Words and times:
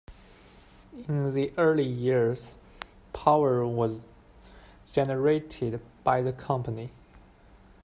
In 1.07 1.31
the 1.35 1.53
early 1.59 1.85
years, 1.85 2.55
power 3.13 3.67
was 3.67 4.01
generated 4.91 5.79
by 6.03 6.23
the 6.23 6.33
company. 6.33 6.89